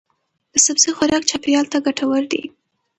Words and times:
د 0.53 0.55
سبزی 0.65 0.91
خوراک 0.97 1.23
چاپیریال 1.29 1.65
ته 1.71 1.77
ګټور 1.85 2.23
دی. 2.31 2.43